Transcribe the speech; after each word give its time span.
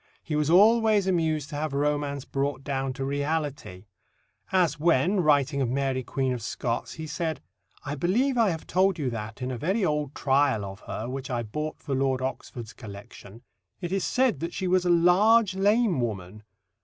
He 0.23 0.35
was 0.35 0.49
always 0.49 1.05
amused 1.05 1.49
to 1.51 1.57
have 1.57 1.73
romance 1.73 2.25
brought 2.25 2.63
down 2.63 2.91
to 2.93 3.05
reality, 3.05 3.85
as 4.51 4.79
when, 4.79 5.19
writing 5.19 5.61
of 5.61 5.69
Mary 5.69 6.01
Queen 6.03 6.33
of 6.33 6.41
Scots, 6.41 6.93
he 6.93 7.05
said: 7.05 7.39
"I 7.85 7.93
believe 7.93 8.35
I 8.35 8.49
have 8.49 8.65
told 8.65 8.97
you 8.97 9.11
that, 9.11 9.43
in 9.43 9.51
a 9.51 9.59
very 9.59 9.85
old 9.85 10.15
trial 10.15 10.65
of 10.65 10.79
her, 10.87 11.07
which 11.07 11.29
I 11.29 11.43
bought 11.43 11.77
for 11.77 11.93
Lord 11.93 12.19
Oxford's 12.19 12.73
collection, 12.73 13.43
it 13.79 13.91
is 13.91 14.03
said 14.03 14.39
that 14.39 14.55
she 14.55 14.67
was 14.67 14.85
a 14.85 14.89
large 14.89 15.53
lame 15.53 16.01
woman. 16.01 16.41